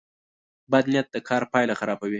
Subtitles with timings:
[0.71, 2.09] بد نیت د کار پایله خرابوي.